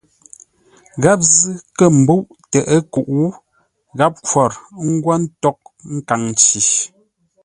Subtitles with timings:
[1.03, 3.09] Gháp zʉ́ kə̂ ḿbə́uʼ tə ə́ kuʼ,
[3.97, 4.51] gháp khwor
[4.91, 5.59] ńgwó ńtághʼ
[5.95, 6.61] nkaŋ nci.